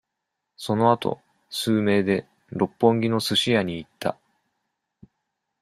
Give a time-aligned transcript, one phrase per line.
[0.57, 1.19] そのあと、
[1.51, 4.17] 数名で、六本木のスシ屋に行った。